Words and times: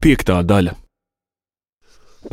Piektā 0.00 0.38
daļa. 0.40 0.72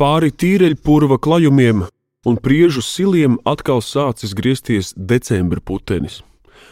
Pāri 0.00 0.30
tīreļpurva 0.32 1.18
klajumiem 1.20 1.82
un 2.24 2.38
priežu 2.40 2.80
siliem 2.80 3.36
atkal 3.44 3.82
sācis 3.84 4.32
griezties 4.32 4.94
decembra 4.96 5.60
putenis. 5.60 6.22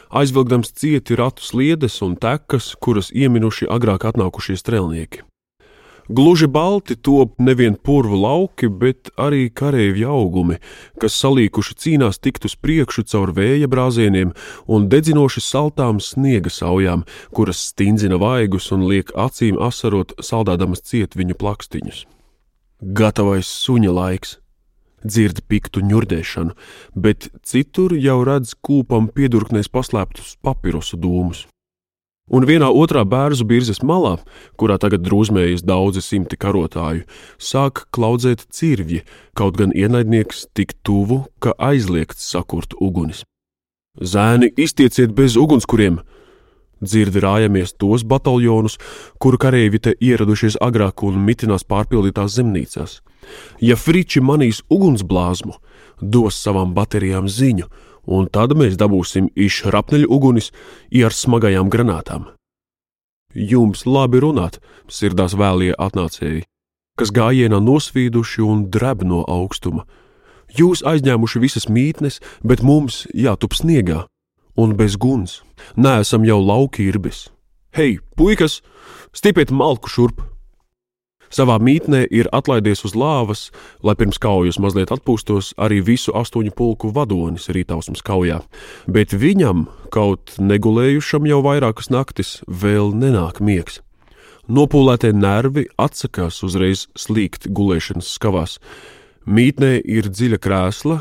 Aizvilkdams 0.09 0.73
cieti 0.73 1.19
ratu 1.21 1.45
sliedes 1.45 2.01
un 2.01 2.17
tekas, 2.17 2.71
kuras 2.81 3.13
ieminuši 3.13 3.69
agrāk 3.77 4.09
atnākušie 4.09 4.57
strēlnieki. 4.57 5.21
Gluži 6.09 6.47
balti 6.47 6.95
top 6.97 7.35
nevien 7.39 7.75
purvu 7.75 8.21
lauki, 8.23 8.69
bet 8.69 9.11
arī 9.19 9.49
kareivju 9.51 10.07
augumi, 10.07 10.61
kas 11.03 11.19
salīkuši 11.19 11.75
cīnās 11.83 12.21
tikt 12.23 12.47
uz 12.47 12.55
priekšu 12.55 13.03
caur 13.11 13.33
vēja 13.35 13.67
brāzieniem 13.67 14.31
un 14.71 14.87
dedzinoši 14.93 15.43
saltām 15.43 15.99
sniega 15.99 16.53
saujām, 16.53 17.03
kuras 17.35 17.65
stindzina 17.73 18.21
vaigus 18.23 18.71
un 18.71 18.87
liek 18.87 19.11
acīm 19.19 19.59
asarot, 19.59 20.15
saldādamas 20.23 20.87
ciet 20.87 21.19
viņu 21.19 21.35
plakstiņus. 21.43 22.07
Gatavais 22.81 23.51
suņa 23.67 23.95
laiks! 23.99 24.39
dzird 25.07 25.45
piktu 25.47 25.83
ņurdēšanu, 25.87 26.55
bet 26.95 27.29
citur 27.47 27.95
jau 27.95 28.21
redz 28.27 28.57
kūpam 28.59 29.11
piedurknēs 29.15 29.71
paslēptus 29.73 30.35
papirosu 30.43 30.99
dūmus. 30.99 31.47
Un 32.27 32.43
vienā 32.43 32.73
otrā 32.75 33.05
bērnu 33.07 33.45
birzes 33.47 33.85
malā, 33.87 34.17
kurā 34.59 34.81
tagad 34.83 35.05
drūzmējas 35.07 35.63
daudzi 35.63 36.03
simti 36.03 36.35
karotāju, 36.35 37.05
sāk 37.39 37.85
klaudzēt 37.95 38.49
cirvji, 38.51 39.05
kaut 39.39 39.55
gan 39.61 39.71
ienaidnieks 39.71 40.49
tik 40.51 40.75
tuvu, 40.83 41.23
ka 41.39 41.55
aizliegts 41.55 42.27
sakurt 42.27 42.75
ugunis. 42.83 43.23
Zēni, 44.03 44.51
iztieciet 44.59 45.15
bez 45.15 45.39
ugunskuriem! 45.39 46.01
Dzirdi 46.83 47.23
rājamies 47.23 47.73
tos 47.79 48.03
bataljonus, 48.05 48.75
kuru 49.23 49.39
kareivi 49.41 49.79
te 49.81 49.95
ieradušies 49.97 50.59
agrāk 50.61 51.07
un 51.07 51.23
mitinās 51.23 51.63
pārpildītās 51.65 52.35
zemnīcās. 52.37 52.99
Ja 53.63 53.79
friči 53.79 54.21
manīs 54.21 54.61
ugunsblāzmu, 54.69 55.55
dos 56.03 56.43
savām 56.43 56.75
baterijām 56.77 57.31
ziņu, 57.31 57.71
un 58.07 58.31
tad 58.33 58.55
mēs 58.57 58.79
dabūsim 58.81 59.29
izšrapneļu 59.35 60.09
ugunis 60.11 60.53
ar 61.05 61.15
smagajām 61.15 61.71
granātām. 61.71 62.31
Jums 63.37 63.85
labi 63.85 64.23
runāt, 64.25 64.61
sirdās 64.89 65.35
vēlie 65.37 65.75
atnācēji, 65.77 66.47
kas 66.97 67.13
gājienā 67.13 67.61
nosvīduši 67.61 68.45
un 68.47 68.69
dreb 68.73 69.05
no 69.05 69.25
augstuma. 69.29 69.85
Jūs 70.57 70.81
aizņēmuši 70.87 71.43
visas 71.43 71.67
mītnes, 71.69 72.21
bet 72.47 72.63
mums 72.63 73.05
jātup 73.13 73.53
sniegā, 73.53 74.07
un 74.57 74.73
bez 74.79 74.97
guns, 74.97 75.43
neesam 75.77 76.25
jau 76.25 76.39
lauki 76.41 76.87
irbis. 76.89 77.27
Hei, 77.77 77.99
puikas, 78.17 78.63
stipiet 79.13 79.53
malku 79.53 79.91
šurp! 79.93 80.36
Savā 81.33 81.57
mītnē 81.63 82.05
ir 82.15 82.29
atlaidies 82.35 82.85
uz 82.87 82.95
lāvas, 82.99 83.49
lai 83.83 83.97
pirms 83.99 84.21
kaujas 84.23 84.61
mazliet 84.63 84.93
atpūstos 84.95 85.53
arī 85.59 85.81
visu 85.85 86.15
astoņu 86.17 86.55
pulku 86.57 86.93
vadonis 86.95 87.51
rītausmas 87.53 88.05
kaujā, 88.07 88.43
bet 88.87 89.15
viņam, 89.17 89.67
kaut 89.95 90.37
negulējušam 90.39 91.27
jau 91.27 91.43
vairākas 91.47 91.91
naktis, 91.91 92.39
vēl 92.47 92.95
nenāk 92.95 93.43
miegs. 93.43 93.81
Nopūlētie 94.47 95.11
nervi 95.11 95.67
atsakās 95.75 96.39
uzreiz 96.47 96.87
slīgt 96.95 97.49
gulēšanas 97.51 98.13
skavās. 98.15 98.61
Mītnē 99.27 99.81
ir 99.83 100.07
dziļa 100.07 100.39
krēsla, 100.39 101.01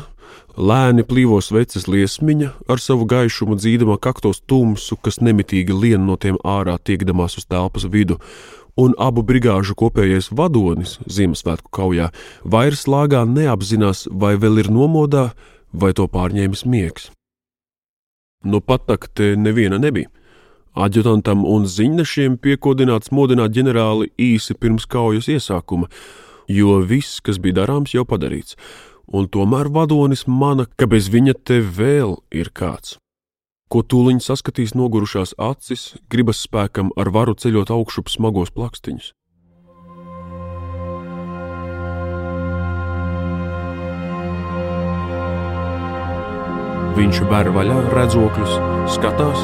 lēni 0.56 1.04
plīvo 1.06 1.38
sveces 1.44 1.86
liesmiņa, 1.86 2.48
ar 2.66 2.82
savu 2.82 3.06
gaišumu 3.06 3.54
dzīdama 3.60 4.00
kaktos 4.02 4.40
tumsu, 4.48 4.96
kas 4.98 5.20
nemitīgi 5.22 5.76
lien 5.76 6.06
no 6.08 6.16
tiem 6.18 6.40
ārā 6.42 6.74
tiekdamās 6.82 7.38
uz 7.38 7.46
telpas 7.46 7.86
vidu, 7.92 8.18
un 8.76 8.94
abu 9.00 9.24
brigāžu 9.26 9.74
kopējais 9.78 10.30
vadonis 10.36 10.96
Ziemassvētku 11.08 11.72
kaujā 11.72 12.10
vairs 12.44 12.86
lāgā 12.90 13.24
neapzinās, 13.28 14.06
vai 14.12 14.36
vēl 14.36 14.62
ir 14.64 14.70
nomodā, 14.72 15.30
vai 15.72 15.92
to 15.96 16.06
pārņēmis 16.08 16.66
miegs. 16.68 17.10
Nu 18.44 18.60
pat 18.60 18.86
tak 18.86 19.08
te 19.14 19.34
neviena 19.36 19.80
nebija. 19.82 20.12
Aģutantam 20.76 21.46
un 21.48 21.64
ziņnešiem 21.64 22.36
piekodināts 22.36 23.08
modināt 23.08 23.54
ģenerāli 23.56 24.10
īsi 24.20 24.54
pirms 24.60 24.84
kaujas 24.84 25.30
iesākuma, 25.32 25.88
jo 26.52 26.76
viss, 26.84 27.22
kas 27.24 27.40
bija 27.40 27.62
darāms, 27.62 27.96
jau 27.96 28.04
padarīts, 28.04 28.58
un 29.08 29.24
tomēr 29.32 29.72
vadonis 29.72 30.26
mana, 30.28 30.68
ka 30.76 30.84
bez 30.86 31.08
viņa 31.08 31.38
te 31.48 31.62
vēl 31.64 32.18
ir 32.28 32.52
kāds 32.52 32.98
ko 33.72 33.82
tūliņ 33.82 34.22
saskatīs 34.22 34.74
nogurušās 34.78 35.34
acis, 35.42 35.96
gribas 36.12 36.42
spēkam 36.46 36.92
ar 36.96 37.10
varu 37.14 37.34
ceļot 37.34 37.72
augšup 37.74 38.10
smagos 38.12 38.52
plakstiņus. 38.54 39.12
Viņš 46.96 47.18
ber 47.28 47.50
vaļā 47.52 47.76
redzokļus, 47.92 48.54
skatās, 48.94 49.42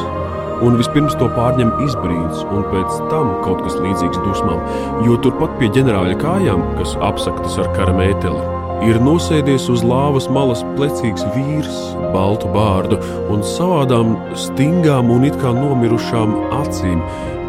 un 0.65 0.79
vispirms 0.79 1.19
to 1.21 1.27
pārņem 1.35 1.75
izbrīns, 1.85 2.47
un 2.49 2.65
pēc 2.73 2.97
tam 3.11 3.35
kaut 3.45 3.61
kas 3.67 3.77
līdzīgs 3.83 4.23
dusmām, 4.25 4.63
jo 5.05 5.19
turpat 5.21 5.59
pie 5.61 5.69
ģenerāļa 5.75 6.17
kājām, 6.23 6.65
kas 6.79 6.97
apsaktas 7.11 7.59
ar 7.61 7.69
karamēteli, 7.77 8.62
ir 8.89 8.99
nosēdies 9.03 9.69
uz 9.71 9.83
lāvas 9.87 10.27
malas 10.33 10.63
plecīgs 10.77 11.25
vīrs, 11.37 11.77
baltu 12.15 12.51
bārdu 12.55 12.99
un 13.33 13.45
savādām 13.47 14.17
stingām 14.39 15.13
un 15.15 15.27
it 15.29 15.39
kā 15.43 15.53
nomirušām 15.55 16.35
acīm, 16.59 17.03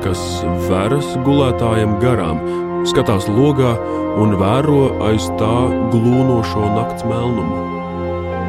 kas 0.03 0.21
veras 0.67 1.15
gulētājiem 1.25 1.97
garām, 2.03 2.41
skatās 2.89 3.29
logā 3.31 3.73
un 4.21 4.35
vēro 4.37 4.83
aiz 5.09 5.29
tā 5.39 5.55
glūnošo 5.93 6.69
nakts 6.75 7.07
melnumu. 7.09 7.61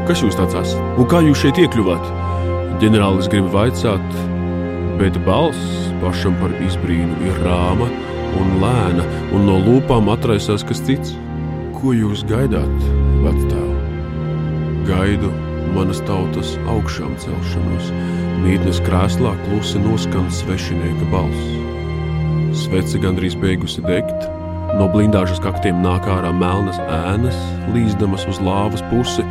Kas 0.08 0.20
jūs 0.20 0.36
tāds 0.36 0.58
esat 0.60 1.00
un 1.00 1.08
kā 1.08 1.22
jūs 1.24 1.40
šeit 1.40 1.62
iekļuvāt? 1.64 2.12
Ģenerālis 2.82 3.30
grib 3.32 3.48
vaicāt, 3.54 4.18
bet 5.00 5.16
balss 5.24 5.92
pašam 6.02 6.36
par 6.42 6.52
izbrīnu 6.66 7.16
ir 7.30 7.44
rāma 7.46 7.88
un 8.34 8.56
lēna, 8.60 9.06
un 9.32 9.46
no 9.48 9.60
lūpām 9.62 10.10
atraisās 10.12 10.66
kas 10.66 10.82
cits 10.84 11.14
ko 11.84 11.92
jūs 11.92 12.22
gaidāt, 12.24 12.84
vectēl? 13.20 13.72
Gaidu 14.88 15.28
manas 15.74 15.98
tautas 16.08 16.54
augšām 16.70 17.12
celšanos, 17.20 17.90
mītnes 18.40 18.80
krēslā 18.86 19.34
klusi 19.42 19.82
noskan 19.82 20.30
svešinieka 20.32 21.10
balss. 21.12 21.50
Svece 22.62 23.02
gandrīz 23.02 23.36
beigusi 23.36 23.84
degt, 23.84 24.24
no 24.78 24.86
blindāžas 24.94 25.42
kaktiem 25.44 25.82
nāk 25.84 26.08
ārā 26.08 26.30
melnas 26.32 26.80
ēnas, 26.86 27.36
līzdamas 27.76 28.24
uz 28.32 28.40
lāvas 28.40 28.84
pusi, 28.88 29.26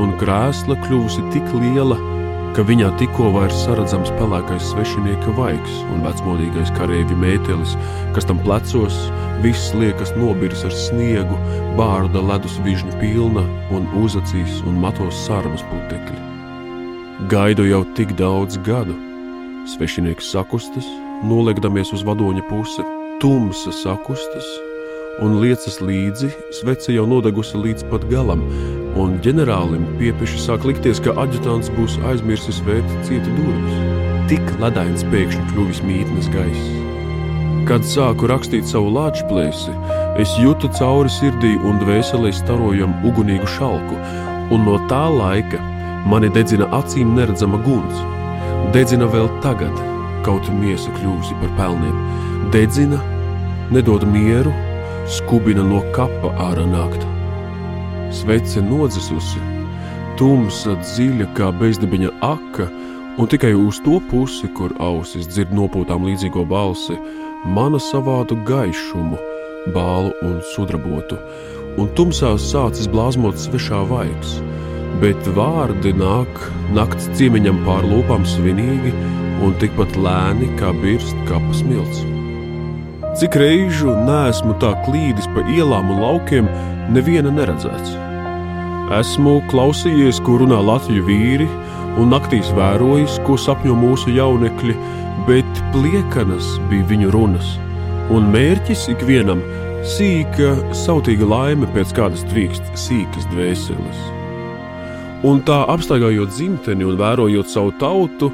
un 0.00 0.16
krēsla 0.22 0.78
kļuvusi 0.86 1.26
tik 1.34 1.52
liela, 1.58 1.98
ka 2.00 2.19
viņā 2.58 2.88
tikko 2.98 3.30
vairs 3.34 3.56
saredzams 3.64 4.10
pelēkais 4.18 4.72
svešinieka 4.72 5.32
vaigs 5.36 5.76
un 5.94 6.02
vecmodīgais 6.02 6.72
kareivja 6.76 7.16
mētelis, 7.16 7.76
kas 8.16 8.26
tam 8.26 8.40
plecos 8.42 8.96
viss 9.44 9.70
liekas 9.78 10.10
nobirs 10.18 10.64
ar 10.66 10.74
sniegu, 10.74 11.38
bārda 11.78 12.20
ledus 12.20 12.58
vižņu 12.64 12.96
pilna 13.00 13.44
un 13.70 13.86
uzacīs 14.02 14.60
un 14.66 14.80
matos 14.82 15.22
sarmas 15.26 15.62
putekļi. 15.70 16.18
Gaidu 17.30 17.68
jau 17.68 17.84
tik 17.96 18.16
daudz 18.18 18.58
gadu. 18.66 18.96
Svešinieks 19.70 20.32
sakustas, 20.32 20.88
noliekdamies 21.22 21.94
uz 21.94 22.02
vadoņa 22.08 22.44
pusi, 22.48 22.84
tumsa 23.22 23.72
sakustas, 23.76 24.48
un 25.20 25.36
liecas 25.42 25.78
līdzi, 25.84 26.30
svece 26.56 26.94
jau 26.94 27.04
nodegusi 27.08 27.58
līdz 27.60 27.86
pat 27.90 28.04
galam, 28.10 28.42
un 29.00 29.18
ģenerālim 29.24 29.84
piepeši 30.00 30.40
sāk 30.40 30.64
likties, 30.68 31.00
ka 31.04 31.14
aģitants 31.20 31.70
būs 31.76 31.98
aizmirsis 32.10 32.60
vērt 32.66 32.94
cieta 33.08 33.34
durvis. 33.36 33.80
Tik 34.30 34.52
ledains 34.62 35.04
pēkšņi 35.12 35.44
kļuvis 35.50 35.82
mītnes 35.84 36.30
gaiss. 36.32 36.70
Kad 37.68 37.84
sāku 37.86 38.30
rakstīt 38.30 38.66
savu 38.66 38.92
lāčplēsi, 38.94 39.74
es 40.22 40.32
jūtu 40.40 40.70
cauri 40.78 41.12
sirdī 41.12 41.52
un 41.68 41.82
dvēselē 41.82 42.32
starojam 42.34 42.96
ugunīgu 43.06 43.48
šalku, 43.58 43.98
un 44.54 44.64
no 44.66 44.78
tā 44.90 45.04
laika 45.12 45.60
mani 46.08 46.30
dedzina 46.34 46.70
acīm 46.80 47.12
neredzama 47.18 47.60
guns. 47.66 48.00
Dedzina 48.74 49.06
vēl 49.10 49.28
tagad, 49.44 49.76
kaut 50.26 50.48
miesa 50.60 50.90
kļūsi 50.96 51.36
par 51.42 51.54
pelniem. 51.60 52.02
Dedzina, 52.54 52.98
nedod 53.74 54.06
mieru, 54.08 54.54
skubina 55.10 55.64
no 55.66 55.80
kapa 55.94 56.30
ārā 56.50 56.66
nākt 56.70 57.06
svece 58.14 58.62
nodzisusi, 58.62 59.40
tumsa 60.18 60.74
dziļa 60.82 61.30
kā 61.38 61.50
bezdibiņa 61.60 62.10
aka, 62.26 62.66
un 63.18 63.30
tikai 63.30 63.52
uz 63.54 63.80
to 63.84 64.00
pusi, 64.10 64.50
kur 64.56 64.74
ausis 64.82 65.28
dzird 65.30 65.54
nopūtām 65.56 66.06
līdzīgo 66.08 66.44
balsi, 66.50 66.98
mana 67.46 67.80
savādu 67.80 68.38
gaišumu, 68.48 69.18
bālu 69.74 70.12
un 70.26 70.38
sudrabotu, 70.52 71.18
un 71.78 71.90
tumsā 71.96 72.34
sācis 72.40 72.90
blāzmot 72.90 73.38
svešā 73.38 73.82
vaigs, 73.90 74.38
bet 75.02 75.32
vārdi 75.36 75.94
nāk 75.96 76.46
nakts 76.76 77.08
ciemiņam 77.16 77.62
pār 77.66 77.86
lūpām 77.88 78.26
svinīgi 78.28 78.94
un 79.40 79.56
tikpat 79.62 79.96
lēni 79.96 80.50
kā 80.60 80.74
birst 80.82 81.16
kapas 81.30 81.64
milts. 81.64 82.09
Cik 83.10 83.34
reižu 83.40 83.90
neesmu 84.06 84.54
tā 84.62 84.70
klīdis 84.84 85.26
pa 85.34 85.42
ielām 85.50 85.88
un 85.90 85.98
laukiem, 85.98 86.46
neviena 86.94 87.32
neredzēts. 87.34 87.96
Esmu 89.00 89.40
klausījies, 89.50 90.20
ko 90.22 90.36
runā 90.38 90.60
Latvijas 90.62 91.08
vīri, 91.08 91.48
un 91.98 92.12
naktīs 92.14 92.52
vērojis, 92.54 93.16
ko 93.26 93.34
sapņo 93.34 93.74
mūsu 93.80 94.14
jaunekļi, 94.14 94.76
bet 95.26 95.62
pliekanas 95.74 96.52
bija 96.70 96.86
viņu 96.92 97.10
runas, 97.16 97.50
un 98.14 98.30
mērķis 98.30 98.86
ikvienam- 98.94 99.42
sīka, 99.94 100.54
sautīga 100.70 101.26
laime 101.26 101.66
pēc 101.74 101.90
kādas 101.98 102.22
tvīkst 102.30 102.62
sīkas 102.78 103.26
dvēseles. 103.34 104.00
Un 105.26 105.42
tā 105.42 105.66
apstaigājot 105.66 106.30
dzimteni 106.30 106.86
un 106.86 106.96
vērojot 106.96 107.46
savu 107.50 107.72
tautu, 107.72 108.30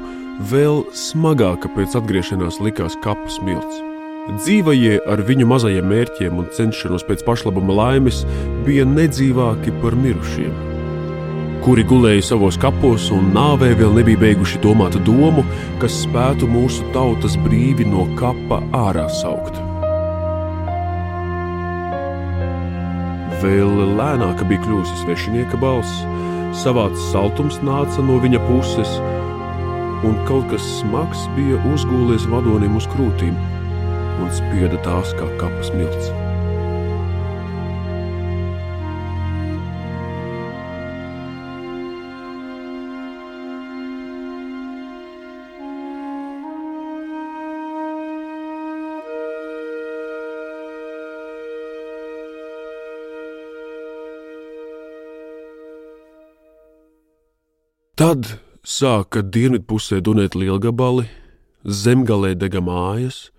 vēl 0.53 0.85
smagāka 0.93 1.67
pēc 1.73 1.97
atgriešanās 1.97 2.61
likās 2.61 2.95
kapas 3.01 3.41
smilts. 3.41 3.86
Dzīvajie 4.27 4.97
ar 5.07 5.21
viņu 5.23 5.45
mazajiem 5.47 5.85
mērķiem 5.87 6.39
un 6.41 6.49
cenšanos 6.51 7.05
pēc 7.07 7.21
pašlabuma 7.23 7.77
laimes 7.77 8.25
bija 8.65 8.83
nedzīvāki 8.83 9.71
par 9.79 9.95
mirušiem, 9.95 10.51
kuri 11.63 11.85
gulēja 11.87 12.25
savos 12.33 12.57
kapos 12.59 13.05
un 13.15 13.31
nāvē 13.31 13.71
vēl 13.79 13.95
nebija 13.95 14.19
beiguši 14.25 14.59
domāt 14.65 14.99
domu, 15.07 15.45
kas 15.79 16.01
spētu 16.03 16.51
mūsu 16.51 16.83
tautas 16.91 17.39
brīvi 17.45 17.87
no 17.87 18.03
kapa 18.19 18.59
ārā 18.75 19.07
saukt. 19.21 19.63
Vēl 23.39 23.95
lēnāka 23.95 24.43
bija 24.51 24.67
kļuvusi 24.67 25.03
svešinieka 25.05 25.63
balss 25.63 26.03
savāds 26.65 26.99
saltums 27.13 27.63
nāca 27.63 28.03
no 28.03 28.19
viņa 28.19 28.43
puses, 28.49 28.97
un 30.03 30.19
kaut 30.27 30.51
kas 30.51 30.73
smags 30.81 31.29
bija 31.39 31.63
uzgūlies 31.71 32.27
vadonim 32.27 32.75
uz 32.75 32.91
krūtīm 32.91 33.37
un 34.21 34.31
spieda 34.33 34.79
tās 34.85 35.13
kā 35.19 35.29
kapas 35.41 35.73
milts. 35.75 36.15
Tad 57.97 58.27
sāka 58.61 59.23
dienvidpusē 59.25 59.97
dunēt 60.05 60.35
lielgabali, 60.37 61.07
zemgalē 61.65 62.35
dega 62.37 62.61
mājas, 62.61 63.31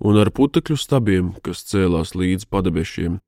un 0.00 0.18
ar 0.20 0.30
putekļu 0.34 0.76
stabiem, 0.80 1.34
kas 1.44 1.64
cēlās 1.68 2.14
līdz 2.16 2.48
padebešiem, 2.50 3.18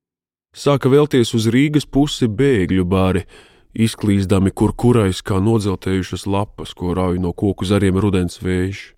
sāka 0.57 0.91
vēlties 0.93 1.35
uz 1.37 1.49
Rīgas 1.53 1.87
pusi 1.87 2.29
bēgļu 2.29 2.85
bāri, 2.89 3.27
izklīzdami 3.73 4.53
kur 4.53 4.75
kurais 4.77 5.23
kā 5.25 5.41
nodzeltējušas 5.41 6.27
lapas, 6.27 6.75
ko 6.77 6.93
rauj 6.97 7.21
no 7.23 7.33
koku 7.33 7.69
zariem 7.69 8.01
rudens 8.01 8.43
vējš. 8.43 8.93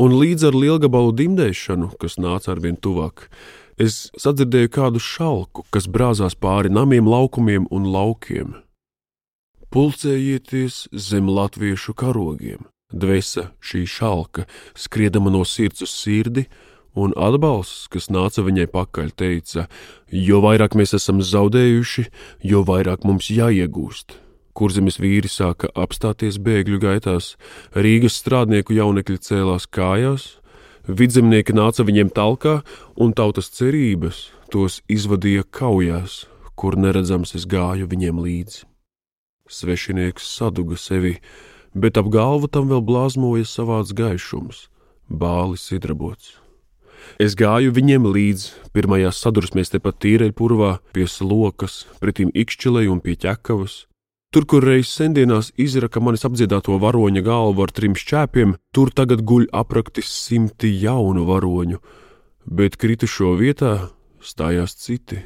Un 0.00 0.16
līdz 0.18 0.48
ar 0.48 0.56
lielgabalu 0.58 1.12
dimdēšanu, 1.14 1.92
kas 2.00 2.18
nāca 2.18 2.50
arvien 2.54 2.76
tuvāk, 2.76 3.28
es 3.78 4.08
sadzirdēju 4.18 4.72
kādu 4.74 5.02
šalku, 5.02 5.66
kas 5.70 5.86
brāzās 5.86 6.34
pāri 6.34 6.72
namiem, 6.72 7.06
laukumiem 7.06 7.68
un 7.70 7.90
laukiem 7.92 8.54
pulcējieties 9.74 10.84
zem 10.94 11.26
latviešu 11.26 11.96
karogiem. 11.98 12.68
Dvēsa 12.94 13.48
šī 13.58 13.82
šalka 13.90 14.44
skriedama 14.78 15.32
no 15.34 15.40
sirds 15.42 15.82
uz 15.82 15.90
sirdi, 15.90 16.44
un 16.94 17.14
atbalsts, 17.16 17.88
kas 17.90 18.10
nāca 18.12 18.44
viņai 18.46 18.66
pakaļ, 18.72 19.10
teica: 19.18 19.66
Jo 20.10 20.40
vairāk 20.44 20.76
mēs 20.78 20.94
esam 20.98 21.22
zaudējuši, 21.22 22.06
jo 22.42 22.62
vairāk 22.66 23.04
mums 23.04 23.30
jāiegūst. 23.30 24.20
Kurzemes 24.54 25.00
vīri 25.02 25.26
sāka 25.26 25.66
apstāties 25.74 26.38
bēgļu 26.38 26.78
gaitās, 26.78 27.34
Rīgas 27.74 28.20
strādnieku 28.20 28.76
jaunekļi 28.76 29.18
cēlās 29.18 29.66
kājās, 29.66 30.36
vidzemnieki 30.86 31.56
nāca 31.56 31.82
viņiem 31.82 32.12
talkā, 32.14 32.60
un 32.94 33.16
tautas 33.18 33.50
cerības 33.50 34.28
tos 34.54 34.78
izvadīja 34.86 35.42
kaujās, 35.50 36.28
kur 36.54 36.78
neredzams 36.78 37.34
es 37.34 37.48
gāju 37.50 37.90
viņiem 37.90 38.22
līdzi. 38.22 38.62
Svešinieks 39.50 40.30
saduga 40.36 40.78
sevi, 40.78 41.18
bet 41.74 41.98
ap 41.98 42.06
galvu 42.14 42.46
tam 42.48 42.70
vēl 42.70 42.80
blāzmoja 42.86 43.44
savāds 43.48 43.90
gaišums, 43.96 44.68
bālis 45.10 45.66
sidrabots. 45.66 46.43
Es 47.22 47.36
gāju 47.38 47.72
viņiem 47.74 48.06
līdzi, 48.10 48.52
pirmajās 48.74 49.20
sadursmēs 49.22 49.72
tepat 49.74 50.00
tīreļpurvā, 50.04 50.78
pie 50.94 51.06
slokas, 51.10 51.84
pretīm 52.02 52.32
ikšķilei 52.34 52.88
un 52.90 53.02
pie 53.04 53.16
ķekavas. 53.20 53.84
Tur, 54.34 54.48
kur 54.50 54.64
reiz 54.66 54.88
sendienās 54.90 55.52
izraka 55.54 56.00
manis 56.02 56.24
apdziedāto 56.26 56.74
varoņa 56.82 57.22
galvu 57.22 57.62
ar 57.62 57.70
trim 57.70 57.94
šķēpiem, 57.94 58.56
tur 58.74 58.90
tagad 58.90 59.22
guļ 59.22 59.46
apraktis 59.54 60.10
simti 60.10 60.72
jaunu 60.82 61.22
varoņu, 61.28 61.78
bet 62.50 62.74
kritušo 62.74 63.36
vietā 63.38 63.76
stājās 64.18 64.74
citi, 64.74 65.20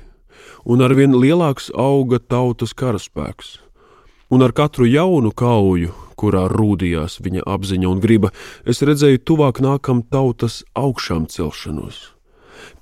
un 0.69 0.85
arvien 0.85 1.17
lielāks 1.17 1.71
auga 1.73 2.21
tautas 2.21 2.77
karaspēks. 2.77 3.57
Un 4.29 4.45
ar 4.45 4.53
katru 4.53 4.85
jaunu 4.85 5.33
kauju, 5.33 5.95
kurā 6.19 6.47
rūdījās 6.53 7.19
viņa 7.25 7.47
apziņa 7.47 7.89
un 7.89 8.03
griba, 8.03 8.33
es 8.69 8.83
redzēju 8.85 9.23
tuvāk 9.31 9.63
nākam 9.65 10.03
tautas 10.03 10.63
augšām 10.79 11.29
celšanos. 11.33 12.01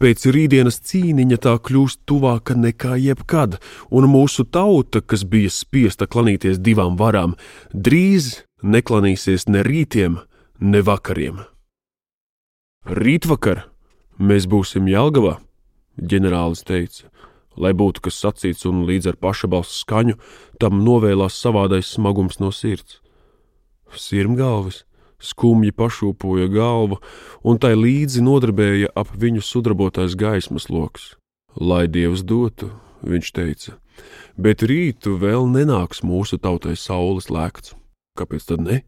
Pēc 0.01 0.25
rītdienas 0.33 0.81
cīniņa 0.89 1.39
tā 1.45 1.55
kļūst 1.61 2.03
tuvāka 2.09 2.57
nekā 2.57 2.97
jebkad, 3.01 3.59
un 3.93 4.09
mūsu 4.13 4.47
tauta, 4.49 5.03
kas 5.05 5.25
bija 5.29 5.53
spiesta 5.53 6.09
klanīties 6.09 6.61
divām 6.65 6.97
varām, 7.01 7.37
drīz 7.73 8.47
neklanīsies 8.65 9.49
ne 9.53 9.65
rītiem, 9.67 10.21
ne 10.61 10.81
vakariem. 10.85 11.45
Rītvakar 12.87 13.67
mēs 14.17 14.49
būsim 14.49 14.89
Jālgavā, 14.89 15.37
ģenerālis 16.01 16.65
teica, 16.65 17.11
Lai 17.57 17.73
būtu 17.73 18.05
kas 18.05 18.19
sacīts, 18.21 18.67
un 18.69 18.85
līdz 18.89 19.13
ar 19.13 19.19
pašabalstu 19.21 19.81
skaņu 19.81 20.17
tam 20.61 20.83
novēlās 20.85 21.39
savādais 21.41 21.89
smagums 21.89 22.41
no 22.43 22.53
sirds. 22.53 23.01
Sirmgalvis 23.95 24.83
skumji 25.23 25.73
pašūpoja 25.73 26.49
galvu, 26.53 26.99
un 27.45 27.61
tai 27.61 27.75
līdzi 27.79 28.25
nodarbēja 28.25 28.93
ap 28.97 29.13
viņu 29.17 29.45
sudrabotais 29.45 30.17
gaismas 30.19 30.69
lokus. 30.73 31.15
Lai 31.57 31.87
dievs 31.89 32.25
dotu, 32.27 32.71
viņš 33.07 33.31
teica, 33.33 33.77
bet 34.37 34.65
rītu 34.67 35.17
vēl 35.21 35.49
nenāks 35.49 36.03
mūsu 36.05 36.39
tautai 36.41 36.77
saules 36.77 37.31
lēkts. 37.33 37.75
Kāpēc 38.17 38.49
tad 38.49 38.65
ne? 38.65 38.83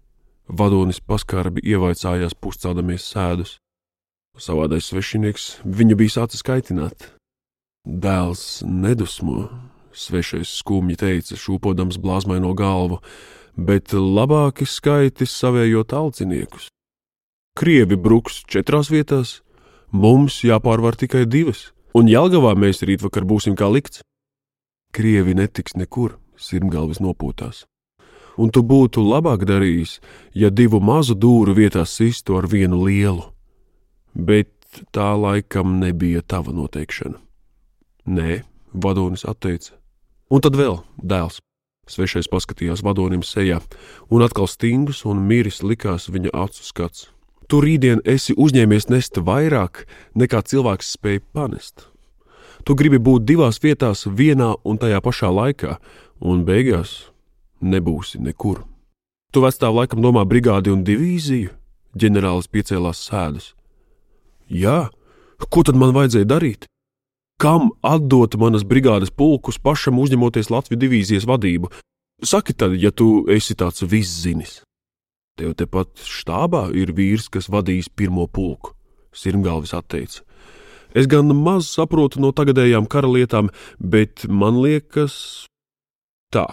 Vadonis 0.48 1.00
paskarbi 1.04 1.60
ievaicājās 1.64 2.36
puscādamies 2.36 3.04
sēdus. 3.04 3.58
Savādais 4.38 4.86
svešinieks 4.88 5.58
viņu 5.64 5.96
bija 5.98 6.20
sācis 6.20 6.44
kaitināt. 6.46 7.10
Dēls 7.88 8.62
nedusmo, 8.64 9.48
svešais 9.92 10.52
skumji 10.60 10.96
teica, 11.00 11.36
šūpodams 11.36 11.98
blāzmaino 12.00 12.54
galvu, 12.56 13.00
bet 13.58 13.92
labāki 13.92 14.66
skaiti 14.66 15.26
savējot 15.26 15.92
alciniekus. 15.92 16.68
Krievi 17.58 17.98
bruks 17.98 18.44
četrās 18.46 18.90
vietās, 18.90 19.40
mums 19.90 20.44
jāpārvar 20.46 20.94
tikai 20.96 21.24
divas, 21.26 21.72
un 21.94 22.06
Jelgavā 22.06 22.54
mēs 22.54 22.84
rītvakar 22.86 23.26
būsim 23.26 23.58
kā 23.58 23.66
likts. 23.66 24.04
Krievi 24.94 25.34
netiks 25.34 25.74
nekur, 25.74 26.16
sirmgalvis 26.38 27.02
nopūtās. 27.02 27.66
Un 28.38 28.52
tu 28.54 28.62
būtu 28.62 29.02
labāk 29.02 29.42
darījis, 29.48 29.98
ja 30.38 30.52
divu 30.54 30.78
mazu 30.78 31.18
dūru 31.18 31.56
vietā 31.58 31.82
sistu 31.82 32.38
ar 32.38 32.46
vienu 32.46 32.84
lielu. 32.86 33.26
Bet 34.14 34.54
tā 34.94 35.10
laikam 35.18 35.80
nebija 35.82 36.22
tava 36.22 36.54
noteikšana. 36.54 37.18
Nē, 38.06 38.44
vadonis 38.72 39.26
atteica. 39.26 39.74
Un 40.30 40.44
tad 40.44 40.54
vēl 40.54 40.78
dēls. 41.02 41.42
Svešais 41.88 42.28
paskatījās 42.28 42.82
vadonim 42.84 43.22
sejā, 43.24 43.62
un 44.12 44.24
atkal 44.24 44.48
stingrus 44.48 45.04
un 45.08 45.22
miris 45.24 45.62
likās 45.64 46.10
viņa 46.12 46.34
acu 46.36 46.64
skats. 46.64 47.08
Tu 47.48 47.62
rītdien 47.64 48.02
esi 48.04 48.34
uzņēmies 48.36 48.90
nest 48.92 49.16
vairāk, 49.24 49.86
nekā 50.12 50.42
cilvēks 50.44 50.92
spēja 50.98 51.24
panest. 51.32 51.86
Tu 52.68 52.76
gribi 52.76 52.98
būt 53.00 53.24
divās 53.24 53.62
vietās, 53.62 54.04
vienā 54.04 54.52
un 54.68 54.76
tajā 54.76 55.00
pašā 55.00 55.30
laikā, 55.32 55.78
un 56.20 56.44
beigās 56.44 57.08
nebūsi 57.64 58.20
nekur. 58.20 58.66
Tu 59.32 59.40
vecā 59.40 59.70
laikam 59.72 60.04
domā 60.04 60.26
brigādi 60.28 60.72
un 60.72 60.84
divīziju? 60.84 61.54
Ģenerālis 61.98 62.50
piecēlās 62.52 63.00
sēdus. 63.08 63.54
Jā, 64.48 64.90
ko 65.48 65.64
tad 65.64 65.76
man 65.80 65.96
vajadzēja 65.96 66.28
darīt? 66.28 66.68
Kam 67.38 67.70
atdot 67.86 68.34
manas 68.34 68.64
brigādes 68.66 69.12
pulkus 69.14 69.60
pašam 69.62 70.00
uzņemoties 70.02 70.50
Latvijas 70.50 70.80
divīzijas 70.82 71.26
vadību? 71.28 71.70
Saki 72.26 72.54
tad, 72.58 72.74
ja 72.74 72.90
tu 72.90 73.28
esi 73.30 73.54
tāds 73.54 73.84
viszinis. 73.86 74.56
Tev 75.38 75.52
tepat 75.54 76.02
štābā 76.02 76.64
ir 76.74 76.90
vīrs, 76.96 77.28
kas 77.30 77.46
vadīs 77.46 77.86
pirmo 77.94 78.26
pulku, 78.26 78.72
Sirmgalvis 79.14 79.70
atteica. 79.78 80.24
Es 80.98 81.06
gan 81.06 81.30
maz 81.30 81.68
saprotu 81.70 82.18
no 82.18 82.32
tagadējām 82.34 82.88
karalietām, 82.90 83.52
bet 83.78 84.24
man 84.26 84.58
liekas, 84.64 85.46
tā, 86.34 86.48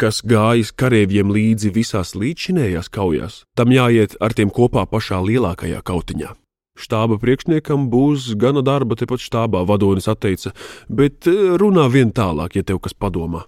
kas 0.00 0.24
gājis 0.26 0.72
kareiviem 0.74 1.30
līdzi 1.30 1.70
visās 1.70 2.16
līdzinējās 2.18 2.90
kaujās, 2.90 3.44
tam 3.54 3.70
jāiet 3.70 4.18
ar 4.18 4.34
tiem 4.34 4.50
kopā 4.50 4.88
pašā 4.90 5.22
lielākajā 5.22 5.84
kautiņā. 5.86 6.34
Štāba 6.76 7.16
priekšniekam 7.20 7.88
būs 7.92 8.34
gana 8.36 8.60
darba 8.60 8.98
tepat 9.00 9.22
štābā, 9.24 9.64
vadonis 9.68 10.08
atteica, 10.12 10.52
bet 10.88 11.28
eh, 11.30 11.56
runā 11.56 11.86
vien 11.92 12.12
tālāk, 12.12 12.58
ja 12.58 12.66
tev 12.66 12.82
kas 12.84 12.92
padomā. 12.92 13.46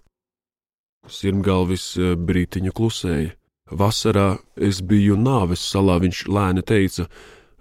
Sirmgalvis 1.08 1.90
eh, 2.00 2.14
brītiņu 2.16 2.73
klusēja. 2.73 3.35
Vasarā 3.68 4.38
es 4.56 4.80
biju 4.80 5.18
nāves 5.20 5.61
salā, 5.61 5.99
viņš 6.00 6.23
lēni 6.32 6.64
teica, 6.64 7.04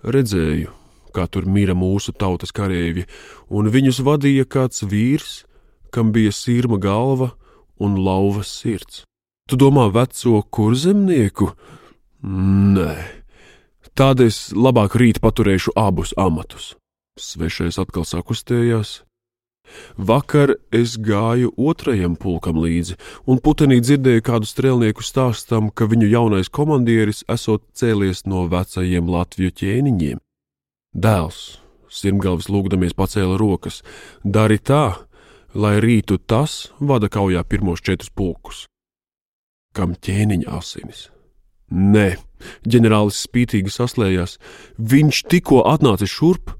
redzēju, 0.07 0.71
kā 1.11 1.25
tur 1.27 1.43
mira 1.51 1.75
mūsu 1.75 2.13
tautas 2.15 2.55
kareivji, 2.55 3.03
un 3.51 3.67
viņus 3.73 3.99
vadīja 4.07 4.47
kāds 4.47 4.85
vīrs, 4.87 5.41
kam 5.91 6.13
bija 6.15 6.31
sirma 6.31 6.79
galva 6.79 7.33
un 7.83 7.99
lauvas 7.99 8.53
sirds. 8.61 9.03
Tu 9.47 9.59
domā 9.59 9.87
veco 9.91 10.41
kurzemnieku? 10.51 11.51
Nē, 12.23 12.95
Tad 13.97 14.19
es 14.21 14.51
labāk 14.53 14.93
rīt 15.01 15.17
paturēšu 15.23 15.71
abus 15.73 16.11
amatus. 16.21 16.75
Svešais 17.17 17.79
atkal 17.81 18.03
sakustējās. 18.05 18.99
Vakar 19.97 20.53
es 20.69 20.93
gāju 21.01 21.49
otrajam 21.57 22.13
pulkam 22.13 22.59
līdzi, 22.61 22.93
un 23.25 23.41
putenī 23.41 23.79
dzirdēju 23.81 24.25
kādu 24.29 24.45
strēlnieku 24.45 25.01
stāstam, 25.01 25.71
ka 25.73 25.89
viņu 25.89 26.11
jaunais 26.11 26.53
komandieris 26.53 27.23
esot 27.25 27.65
cēlies 27.73 28.27
no 28.29 28.45
vecajiem 28.53 29.09
Latviju 29.09 29.57
ķēniņiem. 29.63 30.21
Dēls, 30.93 31.41
sirmgalvis 31.89 32.51
lūgdamies 32.53 32.93
pacēla 32.93 33.41
rokas, 33.41 33.81
dari 34.21 34.61
tā, 34.61 34.93
lai 35.57 35.79
rītu 35.81 36.21
tas 36.21 36.67
vada 36.77 37.09
kaujā 37.09 37.41
pirmos 37.49 37.81
četrus 37.81 38.13
pulkus. 38.13 38.67
Kam 39.73 39.97
ķēniņa 39.97 40.53
asinis? 40.53 41.07
Nē, 41.67 42.15
ģenerālis 42.63 43.19
spītīgi 43.25 43.71
saslējās. 43.73 44.37
Viņš 44.79 45.23
tikko 45.27 45.65
atnācis 45.67 46.13
šurp, 46.13 46.53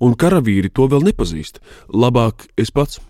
un 0.00 0.16
karavīri 0.16 0.70
to 0.72 0.86
vēl 0.88 1.04
nepazīst. 1.10 1.60
Labāk 1.92 2.48
es 2.56 2.72
pats. 2.72 3.02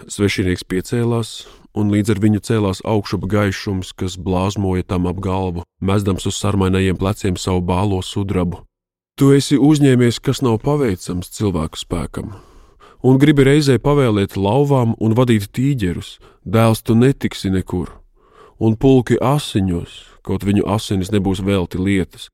Svešinieks 0.00 0.64
piecēlās, 0.64 1.46
un 1.76 1.90
līdz 1.92 2.14
ar 2.14 2.20
viņu 2.20 2.40
cēlās 2.44 2.80
augšup 2.88 3.26
gaišums, 3.30 3.92
kas 3.92 4.16
blāzmoja 4.16 4.86
tam 4.86 5.08
ap 5.10 5.20
galvu, 5.20 5.64
mezdams 5.80 6.28
uz 6.28 6.36
sarmainajiem 6.40 6.96
pleciem 7.00 7.36
savu 7.36 7.60
bālo 7.64 8.00
sudrabu. 8.04 8.64
Tu 9.20 9.32
esi 9.36 9.58
uzņēmies, 9.60 10.20
kas 10.24 10.40
nav 10.40 10.60
paveicams 10.64 11.28
cilvēku 11.36 11.76
spēkam, 11.76 12.32
un 13.04 13.20
gribi 13.20 13.44
reizē 13.44 13.76
pavēlēt 13.82 14.36
lauvām 14.40 14.94
un 14.96 15.16
vadīt 15.16 15.50
tīģerus, 15.52 16.18
dēls 16.44 16.80
tu 16.86 16.96
netiksi 16.96 17.52
nekur, 17.52 17.92
un 18.60 18.76
pulki 18.76 19.16
asiņos, 19.16 19.96
kaut 20.26 20.44
viņu 20.44 20.66
asinis 20.68 21.10
nebūs 21.14 21.42
velti 21.46 21.80
lietas. 21.80 22.28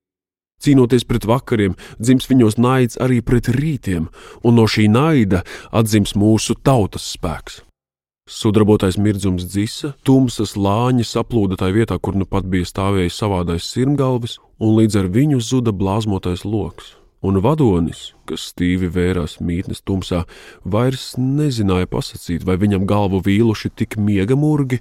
Cīnoties 0.62 1.04
pret 1.04 1.26
vakariem, 1.28 1.76
dzims 2.00 2.28
viņos 2.30 2.56
naids 2.56 2.96
arī 3.02 3.20
pret 3.20 3.50
rītiem, 3.52 4.08
un 4.42 4.56
no 4.56 4.64
šī 4.64 4.88
naida 4.88 5.44
atdzims 5.70 6.16
mūsu 6.16 6.56
tautas 6.64 7.04
spēks. 7.12 7.60
Sudrabotais 8.26 8.96
mirdzums 8.98 9.44
dzisa, 9.46 9.92
tumsas 10.02 10.56
lāņi 10.58 11.04
saplūda 11.06 11.60
tajā 11.60 11.76
vietā, 11.76 11.98
kur 12.02 12.16
nu 12.18 12.26
pat 12.26 12.48
bija 12.50 12.66
stāvējis 12.66 13.18
savādais 13.20 13.68
sirmgalvis, 13.70 14.40
un 14.58 14.74
līdz 14.80 14.96
ar 14.98 15.10
viņu 15.14 15.38
zuda 15.44 15.70
blāzmotais 15.70 16.42
lokus. 16.42 16.96
Un 17.22 17.38
vadonis, 17.44 18.16
kas 18.26 18.48
stīvi 18.50 18.90
vērās 18.92 19.38
mītnes 19.38 19.84
tumsā, 19.86 20.24
vairs 20.64 21.12
nezināja 21.20 21.86
pasakīt, 21.90 22.42
vai 22.48 22.58
viņam 22.58 22.88
galvu 22.88 23.22
vīluši 23.22 23.70
tik 23.78 23.94
miega 24.00 24.34
murgi, 24.34 24.80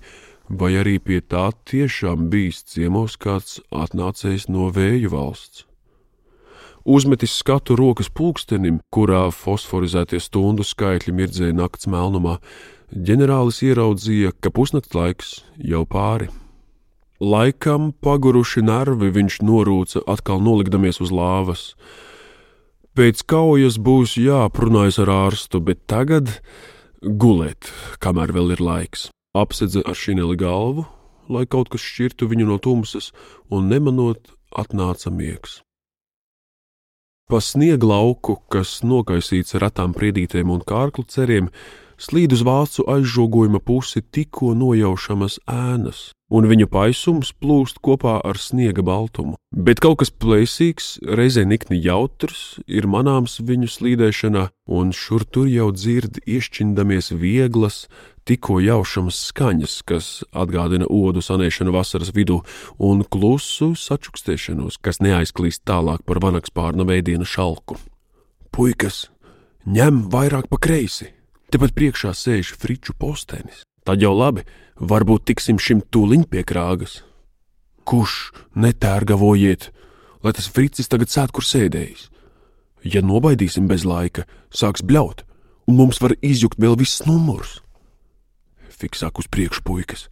vai 0.49 0.75
arī 0.77 0.99
pie 0.99 1.21
tā 1.21 1.49
tiešām 1.65 2.29
bijis 2.29 2.63
ciemos 2.69 3.17
kāds 3.17 3.59
atnācējs 3.73 4.47
no 4.49 4.69
vēju 4.73 5.11
valsts. 5.13 5.65
Uzmetis 6.85 7.33
skatu 7.33 7.73
rokas 7.79 8.11
pulkstenim, 8.13 8.77
kurā 8.93 9.31
fosforizētie 9.33 10.19
stundu 10.21 10.61
skaitļi 10.61 11.15
mirdzēja 11.17 11.55
nakts 11.57 11.89
melnumā, 11.89 12.37
ģenerālis 12.93 13.63
ieraudzīja, 13.65 14.35
ka 14.37 14.53
pusnakts 14.53 14.93
laiks 14.93 15.31
jau 15.57 15.81
pāri. 15.89 16.29
Laikam 17.17 17.89
paguruši 18.05 18.61
nervi 18.67 19.09
viņš 19.15 19.39
norūca, 19.41 20.03
atkal 20.05 20.43
nolikdamies 20.45 21.01
uz 21.01 21.09
lāvas. 21.15 21.65
Pēc 22.93 23.25
kaujas 23.25 23.79
būs 23.81 24.19
jāprunājas 24.21 25.01
ar 25.01 25.09
ārstu, 25.09 25.63
bet 25.65 25.87
tagad 25.89 26.29
gulēt, 27.01 27.71
kamēr 27.97 28.35
vēl 28.35 28.53
ir 28.59 28.61
laiks 28.61 29.09
apsedza 29.35 29.83
ar 29.85 29.97
šineli 29.97 30.37
galvu, 30.39 30.85
lai 31.29 31.45
kaut 31.49 31.71
kas 31.73 31.83
šķirtu 31.83 32.29
viņu 32.31 32.47
no 32.49 32.57
tumsas, 32.61 33.11
un 33.51 33.69
nemanot, 33.71 34.31
atnāca 34.55 35.11
miegs. 35.11 35.59
Pa 37.25 37.41
sniega 37.41 37.87
lauku, 37.89 38.37
kas 38.53 38.83
nokaisīts 38.85 39.57
ar 39.57 39.65
retām 39.65 39.95
priedītēm 39.97 40.51
un 40.53 40.61
kārklu 40.61 41.07
ceriem, 41.09 41.49
slīd 42.01 42.33
uz 42.35 42.43
vācu 42.45 42.85
aizžogojuma 42.89 43.61
pusi 43.63 44.01
tikko 44.01 44.53
nojaušamas 44.57 45.39
ēnas, 45.49 46.11
un 46.29 46.47
viņa 46.49 46.67
paisums 46.71 47.31
plūst 47.39 47.79
kopā 47.85 48.17
ar 48.25 48.39
sniega 48.41 48.83
baltumu. 48.85 49.37
Bet 49.55 49.79
kaut 49.83 50.01
kas 50.01 50.11
plēsīgs, 50.11 50.97
reizē 51.05 51.45
nikni 51.47 51.79
jautrs, 51.83 52.59
ir 52.67 52.89
manāms 52.91 53.39
viņu 53.39 53.71
slīdēšanā, 53.71 54.49
un 54.67 54.91
šur 54.95 55.25
tur 55.25 55.47
jau 55.51 55.71
dzird 55.71 56.19
iešķindamies 56.25 57.13
vieglas, 57.15 57.85
tikko 58.25 58.59
jaušamas 58.63 59.21
skaņas, 59.29 59.79
kas 59.87 60.11
atgādina 60.33 60.89
odu 60.89 61.23
sanēšanu 61.23 61.75
vasaras 61.75 62.11
vidū, 62.15 62.41
un 62.81 63.05
klusu 63.07 63.73
sačukstēšanos, 63.79 64.81
kas 64.81 65.01
neaizklīst 65.05 65.63
tālāk 65.63 66.03
par 66.03 66.19
vanakspārna 66.25 66.87
veidiena 66.89 67.27
šalku. 67.27 67.77
Puikas, 68.55 69.05
ņem 69.67 70.07
vairāk 70.11 70.49
pa 70.51 70.59
kreisi! 70.61 71.14
Tepat 71.55 71.71
priekšā 71.71 72.11
sēž 72.11 72.51
friču 72.59 72.91
postenis. 72.99 73.63
Tad 73.87 74.01
jau 74.03 74.11
labi, 74.11 74.43
varbūt 74.75 75.23
tiksim 75.31 75.55
šim 75.55 75.85
tūliņ 75.87 76.27
pie 76.27 76.43
krāgas. 76.43 76.97
Kurš 77.87 78.33
netērgavojiet, 78.59 79.69
lai 80.19 80.33
tas 80.35 80.51
fricis 80.51 80.91
tagad 80.91 81.13
sēd, 81.13 81.31
kur 81.31 81.47
sēdējis? 81.47 82.09
Ja 82.83 82.99
nobaidīsim 82.99 83.69
bez 83.71 83.87
laika, 83.87 84.25
sāks 84.51 84.83
bļaut, 84.83 85.23
un 85.71 85.79
mums 85.79 86.03
var 86.03 86.17
izjukt 86.19 86.59
vēl 86.59 86.75
viss 86.81 87.05
numurs 87.07 87.61
fiksāk 88.75 89.19
uz 89.21 89.27
priekšu, 89.31 89.63
puikas, 89.65 90.07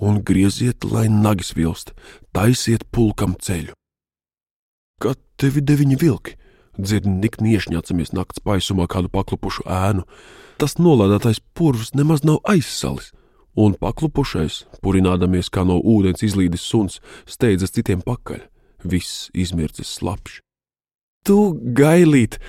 un 0.00 0.20
grieziet, 0.24 0.84
lai 0.88 1.08
nagis 1.12 1.52
vilst, 1.56 1.92
taisiet 2.32 2.86
pulkam 2.90 3.36
ceļu. 3.36 3.76
Kad 5.02 5.20
tevi 5.36 5.62
deviņi 5.66 5.98
vilki, 6.00 6.36
dzird 6.78 7.08
nikni 7.08 7.56
iešņācamies 7.56 8.14
nakts 8.16 8.42
paisumā 8.44 8.88
kādu 8.90 9.10
paklupušu 9.12 9.66
ēnu, 9.66 10.06
tas 10.60 10.78
nolādētais 10.78 11.42
purvs 11.56 11.92
nemaz 11.98 12.24
nav 12.24 12.40
aizsalis, 12.48 13.12
un 13.56 13.76
paklupušais, 13.76 14.64
purinādamies 14.84 15.52
kā 15.52 15.66
no 15.68 15.78
ūdens 15.78 16.24
izlīdis 16.24 16.64
suns, 16.64 17.00
steidzas 17.28 17.74
citiem 17.76 18.04
pakaļ, 18.06 18.44
viss 18.84 19.28
izmirdzis 19.34 19.98
slapjš. 19.98 20.40
Tu 21.26 21.38
gailīt! 21.76 22.40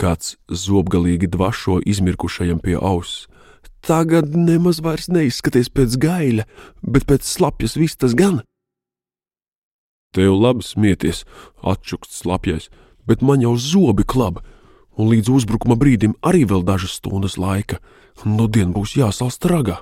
Kāds 0.00 0.36
zobgalīgi 0.48 1.28
dvašo 1.30 1.76
izmirkušajam 1.86 2.62
pie 2.64 2.78
auss, 2.80 3.26
Tagad 3.82 4.30
nemaz 4.38 4.78
vairs 4.78 5.08
neizskaties 5.10 5.66
pēc 5.74 5.96
gaļa, 5.98 6.46
bet 6.86 7.06
pēc 7.08 7.26
slapjas 7.26 7.74
vistas 7.74 8.14
gan. 8.14 8.44
Tev 10.14 10.36
labi 10.38 10.62
smieties, 10.62 11.24
atšukts 11.66 12.20
slapjais, 12.22 12.68
bet 13.06 13.22
man 13.22 13.42
jau 13.44 13.54
zobi 13.56 14.04
klaba, 14.04 14.42
un 14.98 15.08
līdz 15.12 15.32
uzbrukuma 15.32 15.78
brīdim 15.78 16.16
arī 16.22 16.44
vēl 16.48 16.66
dažas 16.66 16.98
stundas 17.00 17.38
laika. 17.38 17.80
Nu, 18.24 18.46
dien 18.46 18.74
būs 18.76 18.96
jāsalst 18.98 19.44
ragā. 19.48 19.80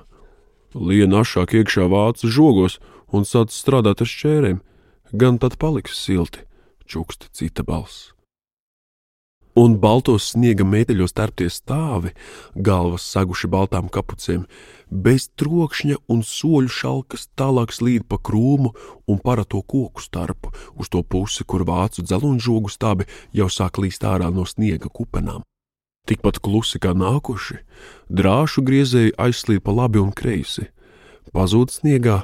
Liena 0.73 1.25
ašāk 1.25 1.57
iekšā 1.59 1.89
vācu 1.91 2.31
žogos 2.31 2.79
un 3.11 3.27
sāc 3.27 3.51
strādāt 3.51 4.01
ar 4.01 4.07
šķērēm, 4.07 4.63
gan 5.11 5.37
tad 5.37 5.59
paliks 5.59 5.99
silti, 5.99 6.47
čukst 6.87 7.27
cita 7.35 7.67
balss 7.67 8.13
un 9.57 9.75
baltos 9.81 10.31
sniega 10.31 10.65
metāļos 10.67 11.13
tērptie 11.15 11.49
stāvi, 11.51 12.13
galvas 12.55 13.05
saguši 13.11 13.49
baltām 13.51 13.89
kapucēm, 13.91 14.45
bez 14.91 15.29
trokšņa 15.39 15.97
un 16.11 16.23
soļu 16.25 16.71
šalkas 16.71 17.27
tālāk 17.39 17.73
slīd 17.75 18.07
pa 18.07 18.19
krūmu 18.19 18.73
un 19.07 19.21
parato 19.23 19.61
koku 19.61 20.03
starpu 20.03 20.51
uz 20.75 20.91
to 20.91 21.03
pusi, 21.03 21.43
kur 21.43 21.65
vācu 21.67 22.03
dzelonžogu 22.03 22.71
stābi 22.71 23.07
jau 23.35 23.49
sāk 23.49 23.81
līst 23.81 24.03
ārā 24.07 24.31
no 24.31 24.45
sniega 24.47 24.89
kupenām. 24.89 25.43
Tikpat 26.07 26.39
klusi 26.41 26.79
kā 26.81 26.95
nākuši, 26.97 27.59
drāšu 28.09 28.63
griezēji 28.65 29.17
aizslīd 29.21 29.61
pa 29.61 29.75
labi 29.75 30.01
un 30.01 30.09
kreisi, 30.11 30.71
pazūd 31.35 31.69
sniegā, 31.69 32.23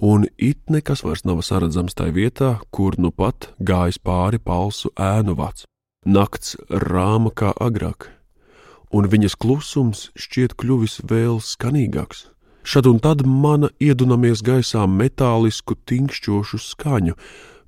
un 0.00 0.24
it 0.38 0.70
nekas 0.72 1.04
vairs 1.04 1.26
nav 1.28 1.42
saredzams 1.44 1.98
tajā 1.98 2.14
vietā, 2.14 2.52
kur 2.70 2.96
nu 2.96 3.12
pat 3.12 3.52
gājis 3.60 4.00
pāri 4.00 4.40
palsu 4.40 4.94
ēnu 4.96 5.36
vats. 5.36 5.68
Nakts 6.08 6.54
rāma 6.72 7.28
kā 7.36 7.50
agrāk, 7.60 8.06
un 8.96 9.04
viņas 9.12 9.34
klusums 9.36 10.06
šķiet 10.16 10.54
kļuvis 10.56 11.02
vēl 11.04 11.36
skanīgāks. 11.44 12.22
Šad 12.64 12.88
un 12.88 13.02
tad 13.04 13.26
mana 13.28 13.68
iedunamies 13.76 14.40
gaisā 14.40 14.86
metālisku 14.88 15.76
tinkšķošu 15.76 16.62
skaņu, 16.64 17.18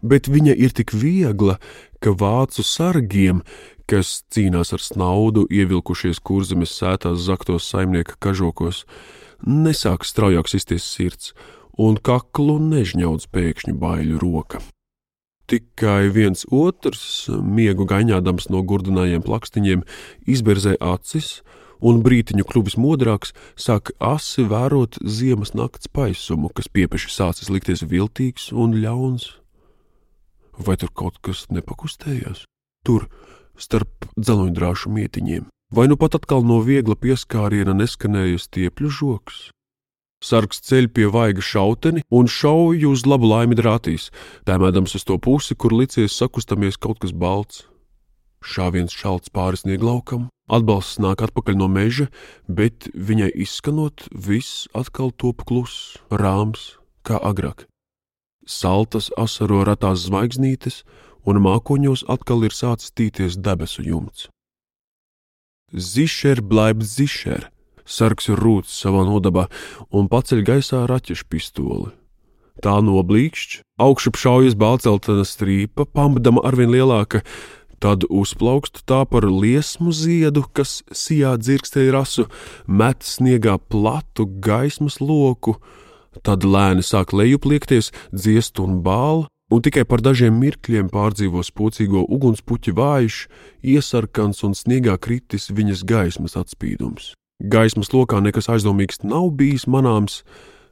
bet 0.00 0.32
viņa 0.32 0.56
ir 0.56 0.72
tik 0.72 0.96
viegla, 0.96 1.58
ka 2.00 2.16
vācu 2.16 2.64
sargiem, 2.64 3.44
kas 3.84 4.22
cīnās 4.32 4.72
ar 4.72 4.88
naudu, 4.96 5.44
ievilkušies 5.44 6.24
kurzemes 6.24 6.72
sētās 6.80 7.20
zaktos 7.28 7.68
saimnieka 7.68 8.16
kažokos, 8.24 8.86
nesāk 9.44 10.08
straujāk 10.08 10.48
sisties 10.48 10.88
sirds, 10.88 11.34
un 11.76 12.00
kaklu 12.00 12.56
nežņauds 12.72 13.28
pēkšņi 13.28 13.76
baiļu 13.84 14.24
roka. 14.24 14.64
Tikai 15.50 16.12
viens 16.14 16.44
otrs, 16.54 17.26
miegu 17.26 17.82
gaņādams 17.90 18.46
no 18.54 18.60
gurdinājiem 18.62 19.24
plakstiņiem, 19.26 19.82
izberzē 20.30 20.76
acis, 20.78 21.40
un 21.82 22.04
brītiņu 22.06 22.46
kļuvis 22.46 22.76
modrāks, 22.78 23.34
sāk 23.58 23.90
asi 23.98 24.44
vērot 24.46 25.00
ziemas 25.02 25.50
nakts 25.58 25.90
paisumu, 25.90 26.52
kas 26.54 26.70
piepeši 26.70 27.10
sācis 27.10 27.50
likties 27.50 27.82
viltīgs 27.82 28.52
un 28.54 28.78
ļauns. 28.78 29.26
Vai 30.54 30.78
tur 30.78 30.94
kaut 30.94 31.18
kas 31.24 31.48
nepakustējās? 31.50 32.44
Tur, 32.86 33.08
starp 33.58 34.06
dzeloņdrāšu 34.14 34.92
mietiņiem, 34.94 35.48
vai 35.74 35.90
nu 35.90 35.98
pat 35.98 36.14
atkal 36.20 36.46
no 36.46 36.62
viegla 36.62 36.94
pieskāriena 36.94 37.74
neskanēja 37.74 38.38
stiepļu 38.38 38.98
žoks? 39.00 39.48
Sargs 40.24 40.60
ceļ 40.68 40.90
pie 40.92 41.06
vaiga 41.12 41.40
šauteni 41.44 42.04
un 42.12 42.28
šauj 42.28 42.84
uz 42.90 43.06
labu 43.08 43.30
laimi 43.30 43.56
drātīs, 43.56 44.10
tēmēdams 44.48 44.98
uz 44.98 45.06
to 45.08 45.16
pusi, 45.16 45.56
kur 45.56 45.72
licies 45.72 46.16
sakustamies 46.16 46.76
kaut 46.76 47.00
kas 47.00 47.16
balts. 47.16 47.64
Šāviens 48.44 48.92
šalts 48.96 49.32
pāri 49.32 49.60
snieglaukam, 49.60 50.28
atbalsts 50.48 51.00
nāk 51.00 51.24
atpakaļ 51.24 51.58
no 51.60 51.68
meža, 51.72 52.08
bet 52.48 52.88
viņai 52.94 53.32
izskanot, 53.46 54.08
viss 54.12 54.68
atkal 54.76 55.12
top 55.12 55.44
kluss, 55.48 55.98
rāms, 56.12 56.76
kā 57.04 57.20
agrāk 57.20 57.66
saltas 58.50 59.10
asaro 59.16 59.62
ratās 59.68 60.06
zvaigznītes, 60.08 60.82
un 61.28 61.40
mākoņos 61.44 62.04
atkal 62.10 62.44
ir 62.48 62.54
sācis 62.56 62.92
tīties 62.96 63.38
debesu 63.38 63.84
jumts. 63.86 64.28
Zišer 65.70 66.42
blaibt 66.42 66.82
zišer, 66.82 67.46
sargs 67.84 68.30
ir 68.30 68.40
rūts 68.40 68.74
savā 68.82 69.04
nodabā 69.08 69.46
un 69.90 70.10
paceļ 70.12 70.44
gaisā 70.46 70.84
raķešu 70.90 71.26
pistoli. 71.30 71.90
Tā 72.60 72.76
noblīkšķ, 72.84 73.60
augšup 73.80 74.20
šaujas 74.20 74.56
balceltana 74.60 75.24
strīpa, 75.24 75.86
pambadama 75.88 76.44
arvien 76.44 76.74
lielāka, 76.74 77.22
tad 77.80 78.04
uzplaukst 78.12 78.82
tā 78.84 79.06
par 79.08 79.24
liesmu 79.24 79.94
ziedu, 79.96 80.44
kas 80.52 80.82
sijā 80.92 81.38
dzirkstēja 81.40 81.94
rasu, 81.96 82.26
met 82.68 83.06
sniegā 83.06 83.56
platu 83.72 84.28
gaismas 84.44 85.00
loku, 85.00 85.56
Tad 86.26 86.42
lēni 86.42 86.82
sāk 86.82 87.14
lejupliekties, 87.14 87.92
dziest 88.10 88.58
un 88.58 88.80
bāla, 88.82 89.28
un 89.54 89.62
tikai 89.62 89.84
par 89.86 90.02
dažiem 90.02 90.34
mirkļiem 90.42 90.90
pārdzīvo 90.90 91.44
spocīgo 91.46 92.02
ugunspuķi 92.02 92.74
vājš, 92.74 93.22
iesarkans 93.62 94.42
un 94.46 94.58
sniegā 94.58 94.98
kritis 94.98 95.50
viņas 95.54 95.86
gaismas 95.86 96.36
atspīdums. 96.40 97.14
Gaismas 97.40 97.88
lokā 97.96 98.20
nekas 98.20 98.50
aizdomīgs 98.52 99.00
nav 99.00 99.30
bijis 99.32 99.64
manāms, 99.64 100.20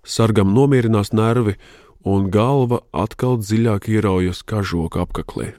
sargam 0.05 0.53
nomierinās 0.53 1.15
nervi, 1.17 1.57
un 2.05 2.29
galva 2.33 2.83
atkal 2.93 3.39
dziļāk 3.41 3.89
ieraujas 3.89 4.43
kažoka 4.45 5.07
apaklē. 5.07 5.55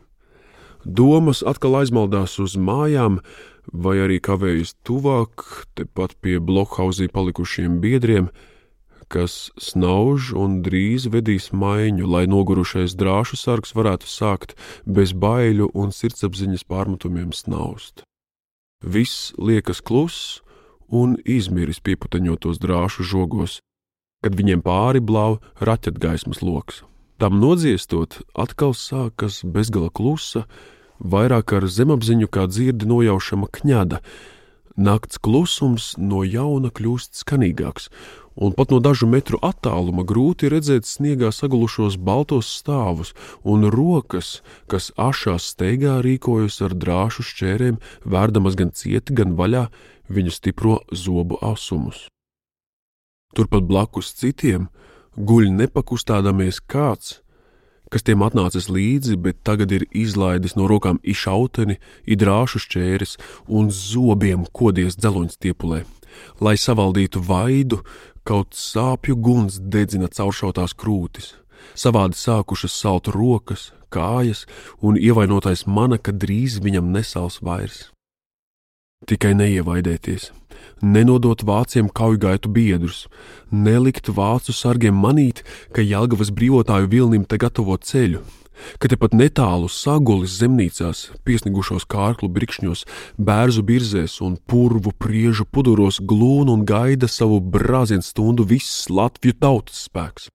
Domas 0.86 1.42
atkal 1.44 1.82
aizmaldās 1.82 2.38
uz 2.40 2.56
mājām, 2.56 3.20
vai 3.74 3.98
arī 4.06 4.20
kavējas 4.22 4.76
tuvāk, 4.86 5.44
tepat 5.76 6.14
pie 6.22 6.38
blokhauzī 6.40 7.10
palikušiem 7.12 7.82
biedriem, 7.82 8.30
kas 9.10 9.50
snauž 9.58 10.30
un 10.38 10.60
drīz 10.62 11.08
vedīs 11.10 11.50
maiņu, 11.50 12.06
lai 12.06 12.28
nogurušais 12.30 12.94
drāšu 12.94 13.40
sargs 13.42 13.74
varētu 13.74 14.06
sākt 14.06 14.54
bez 14.86 15.16
baiļu 15.18 15.72
un 15.74 15.90
sirdsapziņas 15.90 16.68
pārmetumiem 16.70 17.34
snaust. 17.34 18.06
Viss 18.86 19.34
liekas 19.42 19.82
kluss 19.82 20.40
un 20.90 21.18
izmiris 21.26 21.80
pieputeņotos 21.86 22.60
drāšu 22.62 23.06
žogos, 23.06 23.60
kad 24.24 24.36
viņiem 24.36 24.64
pāri 24.66 25.00
blāv 25.00 25.40
raķetgaismas 25.62 26.42
loks. 26.44 26.84
Tam 27.20 27.40
nodziestot, 27.42 28.22
atkal 28.32 28.72
sākas 28.76 29.42
bezgala 29.44 29.90
klusa, 29.92 30.46
vairāk 31.00 31.52
ar 31.58 31.68
zemapziņu 31.68 32.30
kā 32.32 32.48
dzirdi 32.48 32.88
nojaušama 32.88 33.50
kņada. 33.52 34.00
Nakts 34.80 35.20
klusums 35.20 35.94
no 36.00 36.24
jauna 36.24 36.72
kļūst 36.72 37.20
skanīgāks, 37.20 37.90
un 38.40 38.56
pat 38.56 38.72
no 38.72 38.80
dažu 38.80 39.10
metru 39.12 39.40
attāluma 39.44 40.06
grūti 40.08 40.48
redzēt 40.52 40.88
sniegā 40.88 41.34
sagulušos 41.36 41.98
baltos 42.00 42.48
stāvus 42.62 43.12
un 43.44 43.68
rokas, 43.68 44.40
kas 44.72 44.94
ašās 44.96 45.52
steigā 45.52 46.00
rīkojas 46.06 46.62
ar 46.64 46.76
drāšu 46.80 47.28
šķērēm, 47.28 47.80
vērdamas 48.08 48.56
gan 48.60 48.72
cieti, 48.72 49.18
gan 49.20 49.36
vaļā 49.36 49.68
viņu 50.10 50.34
stipro 50.34 50.80
zobu 50.92 51.40
asumus. 51.46 52.08
Turpat 53.36 53.66
blakus 53.70 54.14
citiem 54.18 54.68
guļ 55.16 55.52
nepakustādāmies 55.54 56.62
kāds, 56.66 57.20
kas 57.90 58.06
tiem 58.06 58.22
atnācis 58.26 58.70
līdzi, 58.70 59.18
bet 59.18 59.42
tagad 59.46 59.72
ir 59.74 59.86
izlaidis 59.94 60.56
no 60.58 60.68
rokām 60.70 61.00
išauteni, 61.04 61.80
idrāšu 62.06 62.62
šķēres 62.66 63.18
un 63.48 63.70
zobiem 63.74 64.46
kodies 64.54 64.98
dzeloņstiepulē, 64.98 65.84
lai 66.42 66.56
savaldītu 66.58 67.22
vaidu, 67.26 67.84
Kaut 68.30 68.54
sāpju 68.54 69.16
guns 69.18 69.56
dedzina 69.74 70.06
cauršautās 70.14 70.76
krūtis, 70.78 71.32
savādi 71.74 72.14
sākušas 72.20 72.76
salt 72.78 73.08
rokas, 73.10 73.72
kājas, 73.90 74.44
un 74.86 75.00
ievainotais 75.02 75.66
mana, 75.66 75.98
ka 75.98 76.14
drīz 76.14 76.60
viņam 76.62 76.92
nesals 76.94 77.40
vairs. 77.42 77.88
Tikai 79.08 79.32
neievaidēties, 79.32 80.26
nenodot 80.84 81.46
vāciem 81.48 81.88
kaujgaitu 81.88 82.50
biedrus, 82.52 83.06
nelikt 83.48 84.10
vācu 84.12 84.52
sargiem 84.52 84.98
manīt, 85.00 85.40
ka 85.72 85.82
Jelgavas 85.82 86.34
brīvotāju 86.36 86.90
vilnim 86.92 87.24
te 87.24 87.40
gatavo 87.40 87.78
ceļu, 87.80 88.20
ka 88.76 88.92
tepat 88.92 89.16
netālu 89.16 89.70
sagulis 89.72 90.36
zemnīcās, 90.42 91.06
piesnigušos 91.24 91.88
kārklu 91.88 92.28
brikšņos, 92.36 92.84
bērzu 93.16 93.64
birzēs 93.70 94.20
un 94.26 94.36
purvu 94.36 94.92
priežu 94.92 95.48
puduros 95.48 96.02
glūna 96.04 96.60
un 96.60 96.68
gaida 96.68 97.08
savu 97.08 97.40
brāzienu 97.40 98.04
stundu 98.04 98.44
viss 98.52 98.92
Latviju 98.92 99.40
tautas 99.40 99.88
spēks. 99.88 100.28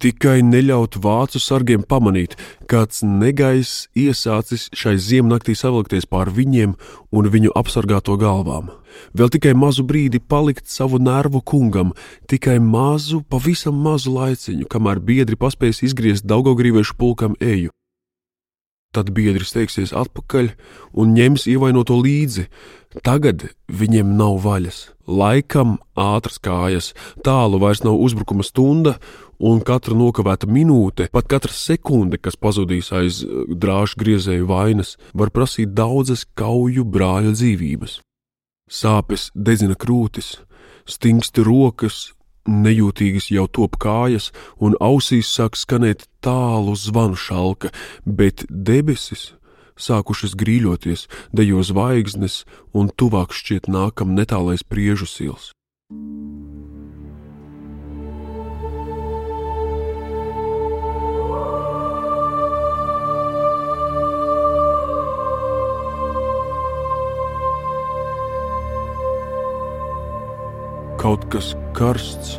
Tikai 0.00 0.38
neļaut 0.40 0.96
vācu 1.04 1.36
sargiem 1.36 1.82
pamanīt, 1.84 2.32
kāds 2.72 3.02
negaiss 3.04 3.82
iesācis 3.92 4.70
šai 4.72 4.94
ziemnaktī 4.96 5.52
savilkties 5.52 6.08
pār 6.08 6.30
viņiem 6.32 6.72
un 7.12 7.28
viņu 7.28 7.52
apsargāto 7.60 8.16
galvām. 8.16 8.70
Vēl 9.12 9.28
tikai 9.34 9.52
mazu 9.52 9.84
brīdi 9.84 10.22
palikt 10.24 10.72
savu 10.72 10.96
nervu 11.04 11.42
kungam, 11.44 11.92
tikai 12.32 12.56
mazu, 12.64 13.20
pavisam 13.28 13.76
mazu 13.76 14.14
laiciņu, 14.16 14.70
kamēr 14.72 15.04
biedri 15.04 15.36
paspēs 15.36 15.82
izgriezt 15.84 16.24
Daugaugrīviešu 16.24 16.96
pulkam 16.96 17.36
eju. 17.36 17.68
Tad 18.96 19.12
biedri 19.14 19.44
steigsies 19.44 19.92
atpakaļ 19.94 20.48
un 20.98 21.12
ņems 21.14 21.44
ievainoto 21.52 21.94
līdzi. 22.00 22.48
Tagad 23.06 23.50
viņiem 23.68 24.16
nav 24.18 24.40
vaļas, 24.42 24.78
laikam 25.06 25.76
ātras 25.94 26.40
kājas, 26.42 26.88
tālu 27.22 27.60
vairs 27.62 27.84
nav 27.84 28.00
uzbrukuma 28.02 28.42
stunda, 28.42 28.96
un 29.40 29.62
katra 29.64 29.96
nokavēta 29.96 30.48
minūte, 30.50 31.08
pat 31.12 31.28
katra 31.30 31.52
sekunde, 31.54 32.20
kas 32.20 32.36
pazudīs 32.36 32.92
aiz 32.96 33.22
eh, 33.24 33.42
drāžu 33.48 34.00
griezēju 34.02 34.46
vainas, 34.50 34.94
var 35.16 35.32
prasīt 35.34 35.74
daudzas 35.74 36.26
kauju 36.38 36.84
brāļa 36.84 37.34
dzīvības. 37.38 37.98
Sāpes 38.70 39.30
dedzina 39.34 39.74
krūtis, 39.74 40.36
stingsti 40.86 41.42
rokas, 41.46 42.12
nejūtīgas 42.46 43.30
jau 43.34 43.46
top 43.50 43.76
kājas, 43.82 44.30
un 44.62 44.76
ausīs 44.80 45.30
sāk 45.32 45.58
skanēt 45.58 46.06
tālu 46.24 46.76
zvanu 46.78 47.18
šalka, 47.18 47.72
bet 48.06 48.46
debesis, 48.48 49.32
sākušas 49.80 50.36
grīļoties, 50.38 51.06
dejo 51.32 51.64
zvaigznes, 51.66 52.44
un 52.76 52.92
tuvāk 52.92 53.34
šķiet 53.34 53.70
nākam 53.72 54.14
netālais 54.14 54.62
priežu 54.62 55.08
sils. 55.08 55.52
Kaut 71.00 71.22
kas 71.32 71.54
karsts 71.72 72.34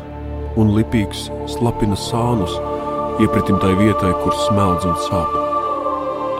un 0.60 0.68
lipīgs 0.76 1.24
slapina 1.50 1.96
sānus 1.98 2.52
iepratim 3.18 3.58
tai 3.58 3.72
vietai, 3.74 4.12
kur 4.22 4.36
smeldz 4.46 4.86
un 4.86 4.94
sāp. 5.08 5.34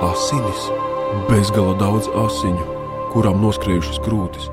Asinis! 0.07 0.69
Bezgala 1.29 1.75
daudz 1.77 2.07
asiņu, 2.17 2.63
kurām 3.13 3.43
noskrējušas 3.43 3.99
krūtis, 4.07 4.47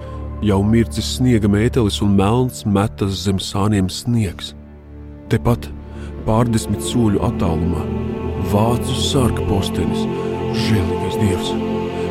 jau 0.44 0.58
mircis 0.66 1.14
sniega 1.20 1.48
mētelis 1.52 2.02
un 2.04 2.18
melns 2.18 2.66
metas 2.66 3.22
zem 3.24 3.40
sāniem 3.40 3.88
sniegs. 3.94 4.52
Tepat 5.32 5.70
pārdesmit 6.26 6.84
soļu 6.84 7.22
attālumā 7.30 7.86
vācu 8.52 8.98
sarga 8.98 9.46
postenis, 9.48 10.08
žēlīgais 10.66 11.22
dievs. 11.22 11.54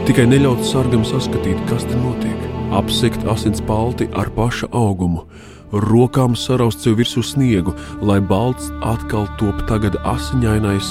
Tikai 0.08 0.30
neļaut 0.30 0.64
sargam 0.64 1.04
saskatīt, 1.04 1.60
kas 1.68 1.84
te 1.90 1.98
notiek. 1.98 2.57
Apsekt 2.68 3.24
asins 3.24 3.62
palti 3.64 4.04
ar 4.12 4.28
paša 4.36 4.68
augumu, 4.76 5.22
rokām 5.72 6.34
saraust 6.36 6.84
sev 6.84 6.98
virsū 7.00 7.22
sniegu, 7.24 7.72
lai 8.04 8.18
balts 8.20 8.68
atkal 8.84 9.24
top 9.40 9.62
tagad 9.70 9.96
asiņainais, 10.04 10.90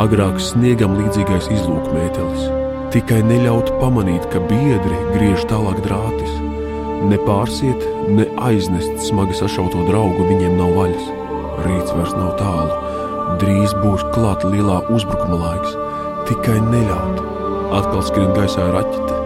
agrāk 0.00 0.40
sniegam 0.40 0.96
līdzīgais 0.96 1.50
izlūkmētelis. 1.52 2.48
Tikai 2.94 3.20
neļaut 3.28 3.74
pamanīt, 3.76 4.24
ka 4.32 4.40
biedri 4.48 5.02
griež 5.12 5.44
tālāk 5.50 5.82
drātis. 5.84 6.32
Ne 7.10 7.20
pārsiet, 7.28 7.84
ne 8.08 8.24
aiznest 8.48 9.04
smagi 9.04 9.36
sašauto 9.36 9.84
draugu 9.90 10.24
viņiem 10.30 10.56
nav 10.56 10.72
vaļas. 10.80 11.10
Rīts 11.66 11.92
vairs 11.92 12.16
nav 12.16 12.32
tālu, 12.40 12.80
drīz 13.42 13.76
būs 13.84 14.06
klāta 14.16 14.48
lielā 14.48 14.80
uzbrukuma 14.96 15.42
laiks. 15.44 15.76
Tikai 16.30 16.56
neļaut. 16.72 17.20
Atkal 17.76 18.00
skrien 18.08 18.32
gaisā 18.32 18.64
raķete, 18.72 19.17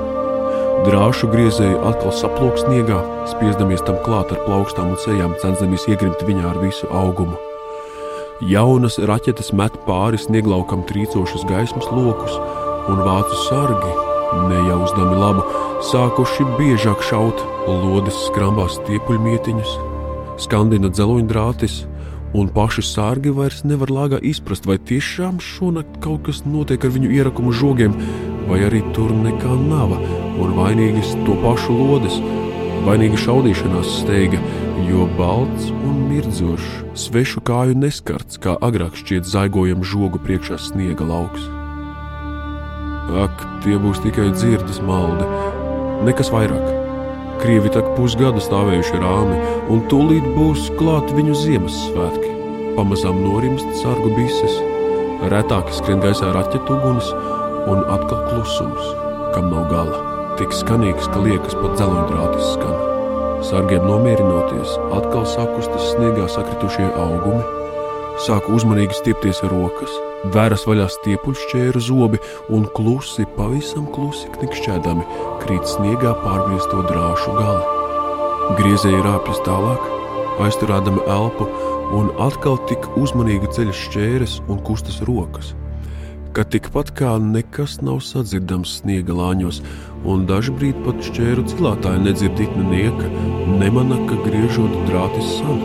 Drāšu 0.82 1.28
griezēji 1.30 1.76
atkal 1.86 2.10
saplūk 2.10 2.56
sniegā, 2.58 2.96
spiezdamies 3.30 3.84
tam 3.86 4.00
klāt 4.02 4.32
ar 4.34 4.40
plaukstām 4.42 4.88
un 4.90 4.98
sejām, 4.98 5.36
censdamies 5.38 5.84
iegrimt 5.86 6.24
viņā 6.26 6.42
ar 6.48 6.58
visu 6.58 6.88
augumu. 6.90 7.36
Jaunas 8.50 8.96
raķetes 8.98 9.52
met 9.54 9.76
pāri 9.86 10.18
snieglaukam 10.18 10.82
trīcošus 10.88 11.44
gaismas 11.46 11.86
lokus, 11.94 12.34
un 12.90 12.98
vācu 13.06 13.38
sargi, 13.44 13.92
nejausdami 14.48 15.20
labu, 15.20 15.46
sākuši 15.92 16.48
biežāk 16.58 17.06
šaut, 17.06 17.46
lodes 17.68 18.18
skrambās 18.26 18.80
stiepuļmietiņus, 18.80 19.78
skandina 20.42 20.90
dzeloņdrātis, 20.90 21.84
un 22.34 22.50
paši 22.50 22.82
sārgi 22.90 23.30
vairs 23.38 23.62
nevar 23.62 23.94
lāgā 23.94 24.18
izprast, 24.18 24.66
vai 24.66 24.80
tiešām 24.82 25.38
šonakt 25.38 26.02
kaut 26.02 26.26
kas 26.26 26.42
notiek 26.42 26.82
ar 26.82 26.96
viņu 26.98 27.14
ierakumu 27.20 27.54
žogiem, 27.54 27.94
vai 28.52 28.66
arī 28.68 28.82
tur 28.92 29.08
nekā 29.16 29.54
nav, 29.64 29.94
un 30.36 30.50
vainīgas 30.58 31.14
to 31.24 31.32
pašu 31.40 31.72
lodes, 31.72 32.18
vainīga 32.84 33.16
šaudīšanās 33.22 33.94
steiga, 34.02 34.40
jo 34.84 35.06
balts 35.16 35.70
un 35.72 36.02
mirdzošs, 36.10 36.82
svešu 37.00 37.40
kāju 37.48 37.78
neskarts, 37.80 38.36
kā 38.42 38.58
agrāk 38.60 38.98
šķiet 39.00 39.24
zaigojam 39.28 39.80
žogu 39.86 40.20
priekšā 40.20 40.60
sniega 40.60 41.06
lauks. 41.08 41.48
Ak, 43.22 43.40
tie 43.64 43.78
būs 43.80 44.02
tikai 44.04 44.28
dzirdes 44.36 44.82
maldi, 44.84 45.24
nekas 46.04 46.28
vairāk. 46.34 46.68
Krievi 47.40 47.72
tak 47.72 47.88
pusgadu 47.96 48.42
stāvējuši 48.44 49.00
rāmi, 49.00 49.38
un 49.72 49.86
tūlīt 49.90 50.28
būs 50.36 50.68
klāt 50.76 51.08
viņu 51.16 51.34
Ziemassvētki. 51.40 52.36
Pamazām 52.76 53.18
norimst 53.24 53.80
sargu 53.80 54.12
bises, 54.16 54.60
retāk 55.32 55.72
skrien 55.74 56.04
gaisā 56.04 56.30
raķetu 56.36 56.76
uguns, 56.76 57.08
un 57.70 57.84
atkal 57.86 58.22
klusums, 58.28 58.92
kam 59.34 59.50
nav 59.52 59.68
gala. 59.70 60.00
Tik 60.38 60.54
skanīgs, 60.56 61.08
ka 61.12 61.22
liekas 61.22 61.54
pat 61.58 61.76
dzeloņdrātis 61.78 62.54
skan. 62.54 62.78
Sargiem 63.46 63.84
nomierinoties, 63.86 64.76
atkal 64.96 65.26
sakustas 65.28 65.92
sniegā 65.92 66.28
sakritušie 66.30 66.88
augumi, 66.94 67.42
sāku 68.22 68.56
uzmanīgi 68.56 68.96
stiepties 68.98 69.42
rokas, 69.50 69.94
vēras 70.34 70.66
vaļā 70.68 70.88
stiepuļšķēru 70.94 71.82
zobi 71.82 72.22
un 72.54 72.68
klusi, 72.76 73.26
pavisam 73.36 73.88
klusi 73.94 74.30
knikšķēdami 74.36 75.06
krīt 75.42 75.68
sniegā 75.74 76.14
pārgriezto 76.22 76.84
drāšu 76.90 77.38
gali. 77.38 77.80
Griezēji 78.58 79.02
rāpjas 79.06 79.42
tālāk, 79.46 79.90
aizturādami 80.42 81.02
elpu, 81.10 81.48
un 81.98 82.14
atkal 82.24 82.60
tik 82.70 82.86
uzmanīgi 83.00 83.50
ceļas 83.52 83.82
šķēres 83.88 84.38
un 84.48 84.62
kustas 84.64 85.02
rokas 85.08 85.52
ka 86.32 86.44
tikpat 86.48 86.94
kā 86.96 87.12
nekas 87.20 87.78
nav 87.84 88.00
sadzirdams 88.04 88.78
sniega 88.80 89.12
lāņos, 89.16 89.60
un 90.08 90.24
dažkārt 90.28 90.78
pat 90.86 91.00
šķēru 91.04 91.44
cilātāji 91.50 92.04
nedzird 92.06 92.40
itna 92.40 92.64
nieka, 92.70 93.08
nemana, 93.60 93.98
ka 94.08 94.16
griežot 94.24 94.72
drātis 94.88 95.34
san. 95.38 95.60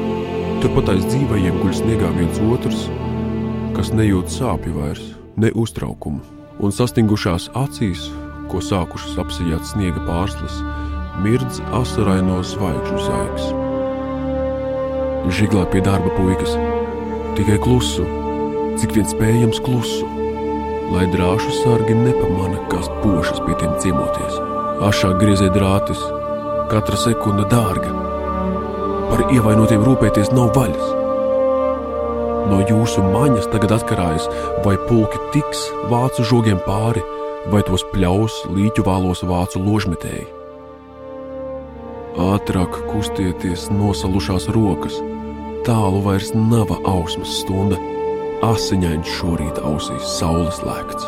Turpat 0.62 0.92
aiz 0.92 1.06
dzīvajiem 1.08 1.60
guļ 1.62 1.76
sniegā 1.78 2.10
viens 2.18 2.42
otrs, 2.52 2.88
kas 3.78 3.94
nejūt 3.96 4.34
sāpju 4.34 4.74
vairs, 4.76 5.06
ne 5.40 5.54
uztraukumu, 5.56 6.20
un 6.60 6.76
sastingušās 6.76 7.48
acīs, 7.56 8.10
ko 8.52 8.60
sākušas 8.64 9.16
apsijāt 9.24 9.64
sniega 9.72 10.04
pārslas, 10.10 10.60
mirdz 11.24 11.62
asaraino 11.80 12.42
zvaigžņu 12.44 13.00
zaigs. 13.08 13.48
Žiglā 15.38 15.64
pie 15.72 15.80
darba 15.86 16.12
puikas, 16.20 16.60
tikai 17.40 17.58
klusu, 17.64 18.04
cik 18.80 18.96
vien 18.96 19.08
spējams 19.10 19.64
klusu 19.64 20.17
lai 20.92 21.08
drāšu 21.12 21.52
sargi 21.62 21.96
nepamana, 21.98 22.62
kas 22.72 22.88
pošas 23.02 23.42
pie 23.46 23.56
tiem 23.60 23.74
ciemoties. 23.82 24.38
Ašāk 24.88 25.18
griezē 25.22 25.50
drātis, 25.52 26.00
katra 26.72 27.00
sekunde 27.02 27.48
dārga. 27.52 27.92
Par 29.12 29.26
ievainotiem 29.34 29.84
rūpēties 29.88 30.32
nav 30.36 30.54
vaļas. 30.56 30.94
No 32.48 32.62
jūsu 32.64 33.04
maņas 33.04 33.50
tagad 33.52 33.74
atkarājas, 33.76 34.30
vai 34.64 34.78
pulki 34.88 35.20
tiks 35.34 35.66
vācu 35.92 36.24
žogiem 36.30 36.62
pāri, 36.64 37.04
vai 37.52 37.64
tos 37.68 37.84
pļaus 37.92 38.46
līķu 38.52 38.88
vālos 38.88 39.24
vācu 39.28 39.60
ložmetēji. 39.64 40.28
Ātrāk 42.18 42.80
kustieties 42.88 43.68
nosalušās 43.70 44.48
rokas, 44.56 44.96
tālu 45.68 46.02
vairs 46.08 46.32
nav 46.34 46.72
ausmas 46.80 47.36
stunda 47.44 47.78
asiņains 48.46 49.10
šorīt 49.18 49.58
ausīs 49.66 50.10
saules 50.20 50.60
lēkts. 50.62 51.08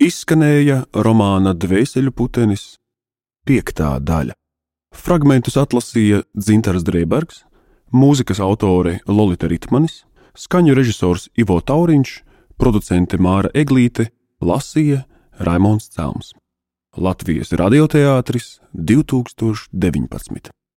Izskanēja 0.00 0.82
romāna 1.06 1.52
Dvēseļu 1.54 2.12
putenis, 2.16 2.74
piektā 3.48 3.94
daļa. 4.00 4.39
Fragmentus 4.90 5.56
atlasīja 5.56 6.24
Dzintars 6.36 6.84
Drēbergs, 6.86 7.44
mūzikas 7.94 8.40
autore 8.42 8.98
Lolita 9.08 9.48
Ritmanis, 9.50 10.04
skaņu 10.36 10.74
režisors 10.76 11.28
Ivo 11.38 11.60
Tauriņš, 11.62 12.12
producente 12.60 13.18
Māra 13.18 13.50
Eglīte, 13.54 14.10
lasīja 14.42 15.04
Raimons 15.40 15.88
Celms. 15.94 16.34
Latvijas 16.98 17.54
radioteātris 17.54 18.58
2019. 18.74 20.50